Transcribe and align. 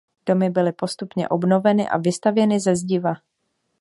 Domy 0.25 0.49
byly 0.49 0.71
postupně 0.71 1.29
obnoveny 1.29 1.89
a 1.89 1.97
vystavěny 1.97 2.59
ze 2.59 2.75
zdiva. 2.75 3.13